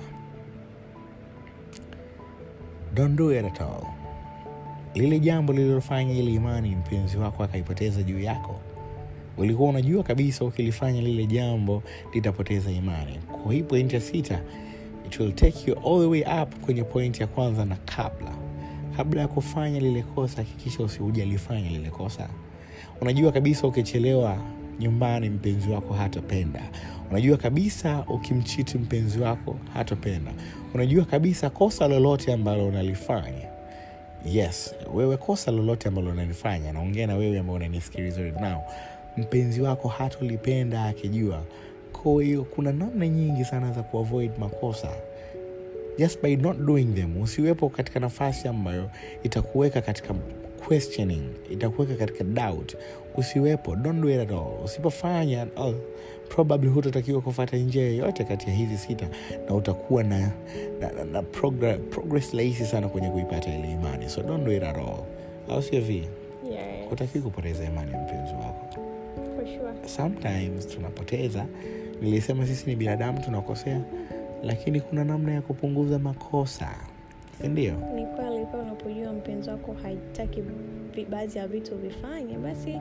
don't 2.93 3.15
do 3.15 3.31
it 3.31 3.45
at 3.45 3.61
all. 3.61 3.83
Lile 4.95 5.19
jambo 5.19 5.53
lililofanya 5.53 6.13
ile 6.13 6.33
imani 6.33 6.75
mpenzi 6.75 7.17
wako 7.17 7.43
akaipoteza 7.43 8.03
juu 8.03 8.19
yako 8.19 8.55
ulikuwa 9.37 9.69
unajua 9.69 10.03
kabisa 10.03 10.45
ukilifanya 10.45 11.01
lile 11.01 11.25
jambo 11.25 11.83
litapoteza 12.13 12.71
imani. 12.71 13.19
Kwa 13.43 13.53
hii 13.53 13.63
point 13.63 13.93
ya 13.93 14.01
sita 14.01 14.41
it 15.07 15.19
will 15.19 15.33
take 15.33 15.71
you 15.71 15.77
all 15.77 15.99
the 16.01 16.05
way 16.07 16.41
up 16.43 16.55
kwenye 16.65 16.83
point 16.83 17.19
ya 17.19 17.27
kwanza 17.27 17.65
na 17.65 17.75
kabla. 17.75 18.31
Kabla 18.97 19.21
ya 19.21 19.27
kufanya 19.27 19.79
lile 19.79 20.01
kosa 20.01 20.37
hakikisha 20.37 20.83
usihujalifanya 20.83 21.69
lile 21.69 21.89
kosa. 21.89 22.29
Unajua 23.01 23.31
kabisa 23.31 23.67
ukichelewa 23.67 24.37
nyumbani 24.79 25.29
mpenzi 25.29 25.69
wako 25.69 25.93
hatapenda 25.93 26.61
unajua 27.09 27.37
kabisa 27.37 28.05
ukimchiti 28.07 28.77
mpenzi 28.77 29.19
wako 29.19 29.55
hatopenda. 29.73 30.31
Unajua 30.73 31.05
kabisa 31.05 31.49
kosa 31.49 31.87
lolote 31.87 32.33
ambalo 32.33 32.67
unalifanya. 32.67 33.47
Yes 34.25 34.75
wewe 34.93 35.17
kosa 35.17 35.51
lolote 35.51 35.87
ambalo 35.87 36.11
unalifanya 36.11 36.73
naongea 36.73 37.07
na 37.07 37.15
wewe 37.15 37.39
ambao 37.39 37.55
unanisikiliza 37.55 38.21
right 38.21 38.35
mpenzi 39.17 39.61
wako 39.61 39.87
hatolipenda 39.87 40.85
akijua. 40.85 41.43
Kwa 41.93 42.23
hiyo 42.23 42.43
kuna 42.43 42.71
namna 42.71 43.07
nyingi 43.07 43.45
sana 43.45 43.71
za 43.71 43.83
kuavoid 43.83 44.31
makosa. 44.39 44.89
Just 45.97 46.21
by 46.21 46.35
not 46.35 46.57
doing 46.57 46.85
them 46.85 47.21
usiwepo 47.21 47.69
katika 47.69 47.99
nafasi 47.99 48.47
ambayo 48.47 48.89
itakuweka 49.23 49.81
katika 49.81 50.13
questioning 50.67 51.23
itakuweka 51.51 51.95
katika 51.95 52.23
doubt 52.23 52.75
usiwepo 53.17 53.75
don't 53.75 54.01
do 54.01 54.09
it 54.09 54.19
at 54.19 54.31
all. 54.31 54.63
Usipofanya 54.65 55.47
oh, 55.57 55.73
probably 56.29 56.69
hutatakiwa 56.69 57.21
kufata 57.21 57.57
njia 57.57 57.83
yoyote 57.83 58.23
kati 58.23 58.49
ya 58.49 58.55
hizi 58.55 58.77
sita 58.77 59.07
na 59.49 59.55
utakuwa 59.55 60.03
na, 60.03 60.19
na, 60.79 60.91
na, 60.91 61.03
na 61.03 61.21
progress, 61.21 61.79
progress 61.89 62.33
rahisi 62.33 62.65
sana 62.65 62.87
kwenye 62.89 63.09
kuipata 63.09 63.55
ile 63.55 63.71
imani. 63.71 64.09
So 64.09 64.21
don't 64.23 64.45
do 64.45 64.51
it 64.51 64.63
at 64.63 64.77
all. 64.77 65.03
Au 65.49 65.61
sio 65.63 65.81
vi? 65.81 66.07
Yeah, 66.51 66.89
hutakiwi 66.89 67.23
kupoteza 67.23 67.63
imani 67.65 67.91
ya 67.91 67.99
mpenzi 67.99 68.33
wako. 68.33 68.65
For 69.35 69.45
sure. 69.47 69.87
Sometimes 69.95 70.67
tunapoteza 70.67 71.45
nilisema 72.01 72.47
sisi 72.47 72.69
ni 72.69 72.75
binadamu 72.75 73.19
tunakosea 73.19 73.81
lakini 74.43 74.81
kuna 74.81 75.03
namna 75.03 75.31
ya 75.33 75.41
kupunguza 75.41 75.99
makosa 75.99 76.69
sindio 77.41 77.73
ni 77.95 78.05
kweli 78.05 78.45
pale 78.45 78.63
unapojua 78.63 79.13
mpenzi 79.13 79.49
wako 79.49 79.73
haitaki 79.83 80.43
baadhi 81.09 81.37
ya 81.37 81.47
vitu 81.47 81.75
vifanye 81.77 82.37
basi 82.37 82.79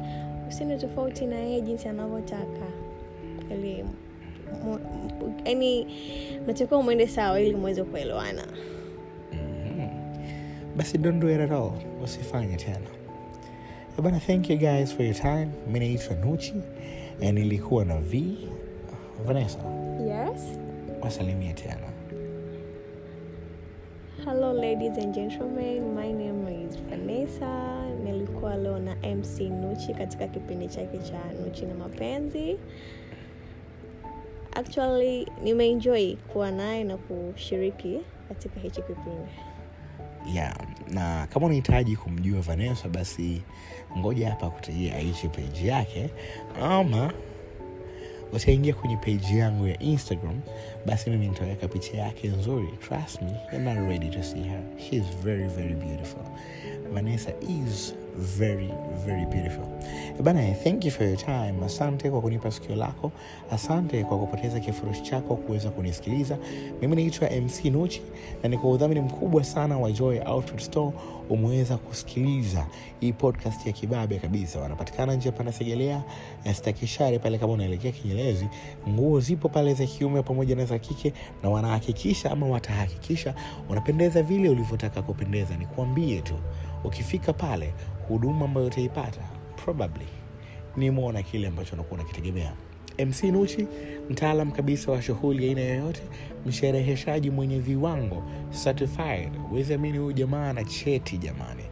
usiende 0.48 0.76
tofauti 0.78 1.26
na 1.26 1.36
yeye 1.36 1.60
jinsi 1.60 1.88
anavyotaka. 1.88 2.66
Ili 3.50 3.84
yani 5.44 5.86
natakiwa 6.46 6.82
mwende 6.82 7.06
sawa 7.06 7.40
ili 7.40 7.56
mweze 7.56 7.84
kuelewana. 7.84 8.42
Basi 10.76 10.98
don't 10.98 11.20
do 11.22 11.30
it 11.34 11.40
at 11.40 11.50
all. 11.52 11.72
Usifanye 12.04 12.56
tena. 12.56 12.76
Eh 13.98 14.02
bana 14.04 14.20
thank 14.20 14.50
you 14.50 14.56
guys 14.58 14.94
for 14.94 15.06
your 15.06 15.14
time. 15.16 15.48
Mi 15.72 15.78
naitwa 15.78 16.16
nuchi 16.16 16.54
na 17.20 17.32
nilikuwa 17.32 17.84
na 17.84 18.00
v. 18.00 18.36
Vanessa. 19.26 19.58
Yes. 20.06 20.58
Wasalimia 21.00 21.52
tena 21.52 21.97
hello 24.28 24.52
ladies 24.52 24.98
and 24.98 25.14
gentlemen. 25.14 25.94
My 25.94 26.12
name 26.12 26.46
is 26.48 26.76
vanessa. 26.76 27.82
Nilikuwa 28.04 28.56
leo 28.56 28.78
na 28.78 28.94
mc 28.94 29.40
nuchi 29.40 29.94
katika 29.94 30.28
kipindi 30.28 30.68
chake 30.68 30.98
cha 30.98 31.20
nuchi 31.44 31.66
na 31.66 31.74
mapenzi. 31.74 32.58
Actually 34.52 35.26
nimeenjoy 35.42 36.16
kuwa 36.16 36.50
naye 36.50 36.84
na 36.84 36.96
kushiriki 36.96 38.00
katika 38.28 38.60
hichi 38.60 38.82
kipindi. 38.82 39.32
Yeah 40.34 40.56
na 40.90 41.26
kama 41.26 41.46
unahitaji 41.46 41.96
kumjua 41.96 42.40
vanessa 42.40 42.88
basi 42.88 43.42
ngoja 43.98 44.30
hapa 44.30 44.50
kutajia 44.50 44.94
aishi 44.96 45.28
peji 45.28 45.68
yake 45.68 46.10
ama 46.62 47.12
utaingia 48.32 48.74
kwenye 48.74 48.96
peji 48.96 49.38
yangu 49.38 49.66
ya 49.66 49.78
instagram 49.78 50.40
basi 50.88 51.10
mimi 51.10 51.28
nitaweka 51.28 51.68
picha 51.68 51.96
yake 51.96 52.28
nzuri. 52.28 52.68
Trust 52.88 53.22
me 53.22 53.30
you're 53.52 53.74
not 53.74 53.88
ready 53.88 54.10
to 54.10 54.22
see 54.22 54.42
her. 54.42 54.62
She 54.78 55.00
very 55.24 55.48
very 55.48 55.74
beautiful. 55.74 56.22
Vanessa 56.92 57.30
is 57.40 57.94
very 58.16 58.70
very 59.06 59.26
beautiful. 59.26 59.64
Eh 60.18 60.22
bana 60.22 60.54
thank 60.64 60.84
you 60.84 60.90
for 60.90 61.04
your 61.06 61.16
time. 61.18 61.54
Asante 61.64 62.10
kwa 62.10 62.20
kunipa 62.20 62.50
sikio 62.50 62.76
lako. 62.76 63.12
Asante 63.50 64.04
kwa 64.04 64.18
kupoteza 64.18 64.60
kifurushi 64.60 65.02
chako 65.02 65.36
kuweza 65.36 65.70
kunisikiliza. 65.70 66.38
Mimi 66.80 66.96
naitwa 66.96 67.30
mc 67.30 67.64
nuchi 67.64 68.02
na 68.42 68.48
ni 68.48 68.58
kwa 68.58 68.70
udhamini 68.70 69.00
mkubwa 69.00 69.44
sana 69.44 69.78
wa 69.78 69.92
joy 69.92 70.18
outfit 70.26 70.60
store. 70.60 70.92
Umeweza 71.30 71.76
kusikiliza 71.76 72.66
hii 73.00 73.12
podcast 73.12 73.66
ya 73.66 73.72
kibabe 73.72 74.18
kabisa. 74.18 74.58
Wanapatikana 74.60 75.14
njia 75.14 75.32
panasegelea 75.32 76.02
eh, 76.44 76.54
stakishare 76.54 77.18
pale 77.18 77.38
kama 77.38 77.52
unaelekea 77.52 77.92
kinyelezi 77.92 78.48
nguo 78.88 79.20
zipo 79.20 79.48
pale 79.48 79.74
za 79.74 79.86
kiume 79.86 80.22
pamoja 80.22 80.56
na 80.56 80.64
za 80.64 80.77
kike 80.78 81.12
na 81.42 81.50
wanahakikisha 81.50 82.30
ama 82.30 82.46
watahakikisha 82.46 83.34
unapendeza 83.68 84.22
vile 84.22 84.48
ulivyotaka 84.48 85.02
kupendeza 85.02 85.56
Ni 85.56 85.66
kuambie 85.66 86.20
tu. 86.20 86.34
Ukifika 86.84 87.32
pale 87.32 87.74
huduma 88.08 88.44
ambayo 88.44 88.66
utaipata 88.66 89.20
probably 89.64 90.06
ni 90.76 90.90
mwona 90.90 91.22
kile 91.22 91.48
ambacho 91.48 91.74
unakuwa 91.74 92.00
unakitegemea. 92.00 92.52
Mc 93.06 93.24
nuchi 93.24 93.66
mtaalam 94.10 94.50
kabisa 94.52 94.92
wa 94.92 95.02
shughuli 95.02 95.48
aina 95.48 95.60
yoyote 95.60 96.02
mshereheshaji 96.46 97.30
mwenye 97.30 97.58
viwango 97.58 98.22
certified. 98.64 99.36
Huwezi 99.50 99.74
amini 99.74 99.98
huyu 99.98 100.12
jamaa 100.12 100.52
na 100.52 100.64
cheti 100.64 101.18
jamani 101.18 101.62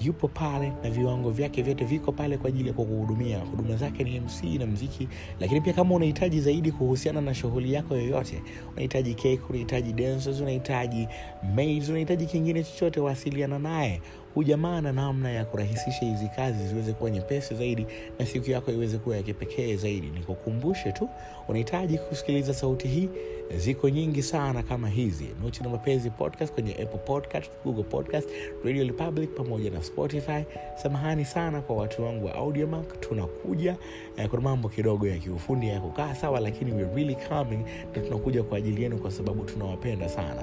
yupo 0.00 0.28
pale 0.28 0.72
na 0.82 0.90
viwango 0.90 1.30
vyake 1.30 1.62
vyote 1.62 1.84
viko 1.84 2.12
pale 2.12 2.38
kwa 2.38 2.48
ajili 2.48 2.68
ya 2.68 2.74
kukuhudumia. 2.74 3.38
Huduma 3.38 3.76
zake 3.76 4.04
ni 4.04 4.20
mc 4.20 4.42
na 4.58 4.66
mziki 4.66 5.08
lakini 5.40 5.60
pia 5.60 5.72
kama 5.72 5.94
unahitaji 5.94 6.40
zaidi 6.40 6.72
kuhusiana 6.72 7.20
na 7.20 7.34
shughuli 7.34 7.72
yako 7.72 7.96
yoyote 7.96 8.42
unahitaji 8.72 9.14
cake 9.14 9.40
unahitaji 9.48 9.92
dancers 9.92 10.40
unahitaji 10.40 11.08
maids 11.54 11.88
unahitaji 11.88 12.26
kingine 12.26 12.62
chochote 12.64 13.00
wasiliana 13.00 13.58
naye 13.58 14.00
hujamaa 14.36 14.80
na 14.80 14.92
namna 14.92 15.30
ya 15.30 15.44
kurahisisha 15.44 16.06
hizi 16.06 16.28
kazi 16.36 16.68
ziweze 16.68 16.92
kuwa 16.92 17.10
nyepesi 17.10 17.54
zaidi 17.54 17.86
na 18.18 18.26
siku 18.26 18.50
yako 18.50 18.72
iweze 18.72 18.98
kuwa 18.98 19.16
ya 19.16 19.22
kipekee 19.22 19.76
zaidi. 19.76 20.06
Nikukumbushe 20.06 20.92
tu 20.92 21.08
unahitaji 21.48 21.98
kusikiliza 21.98 22.54
sauti 22.54 22.88
hii 22.88 23.08
ziko 23.56 23.88
nyingi 23.88 24.22
sana 24.22 24.62
kama 24.62 24.88
hizi. 24.88 25.26
Nochi 25.42 25.62
na 25.62 25.68
mapenzi 25.68 26.10
podcast 26.10 26.52
kwenye 26.54 26.72
apple 26.72 26.98
podcast 26.98 27.50
google 27.64 27.82
podcast 27.82 28.28
radio 28.64 28.84
republic 28.84 29.30
pamoja 29.34 29.70
na 29.70 29.82
spotify. 29.82 30.44
Samahani 30.82 31.24
sana 31.24 31.60
kwa 31.60 31.76
watu 31.76 32.02
wangu 32.04 32.26
wa 32.26 32.34
audiomark 32.34 33.00
tunakuja 33.00 33.76
eh, 34.16 34.28
kuna 34.28 34.42
mambo 34.42 34.68
kidogo 34.68 35.06
ya 35.06 35.18
kiufundi 35.18 35.68
ya 35.68 35.80
kukaa 35.80 36.14
sawa 36.14 36.40
lakini 36.40 36.72
we 36.72 36.82
really 36.94 37.16
coming 37.28 37.64
na 37.94 38.02
tunakuja 38.02 38.42
kwa 38.42 38.58
ajili 38.58 38.82
yenu 38.82 38.98
kwa 38.98 39.10
sababu 39.10 39.44
tunawapenda 39.44 40.08
sana 40.08 40.42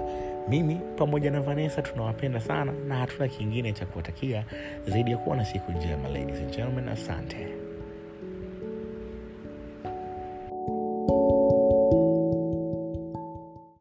mimi 0.50 0.80
pamoja 0.98 1.32
na 1.32 1.42
vanessa 1.42 1.82
tunawapenda 1.82 2.40
sana 2.40 2.72
na 2.88 2.96
hatuna 2.96 3.28
kingine 3.28 3.74
cha 3.74 3.86
kuwatakia 3.86 4.46
zaidi 4.88 5.12
ya 5.12 5.18
kuwa 5.18 5.36
na 5.38 5.46
siku 5.46 5.72
njema 5.72 6.10
ladies 6.10 6.38
and 6.40 6.50
gentlemen 6.56 6.88
asante 6.90 7.48